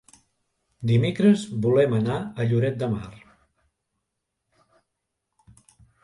Dimecres 0.91 1.41
volem 1.65 1.91
anar 1.97 2.15
a 2.21 2.45
Lloret 2.53 2.79
de 2.83 2.89
Mar. 2.93 3.09